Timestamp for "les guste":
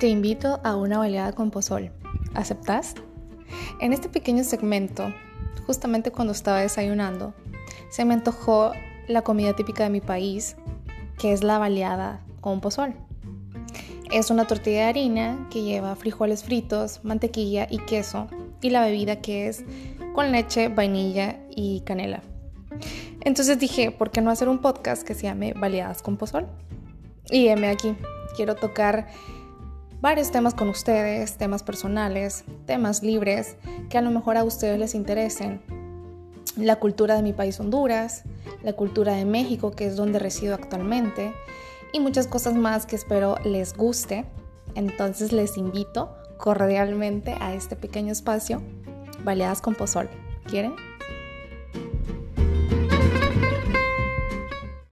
43.44-44.24